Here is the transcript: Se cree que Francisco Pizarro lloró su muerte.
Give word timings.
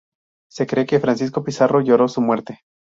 Se 0.49 0.65
cree 0.65 0.87
que 0.87 0.99
Francisco 0.99 1.43
Pizarro 1.43 1.79
lloró 1.79 2.07
su 2.07 2.21
muerte. 2.21 2.61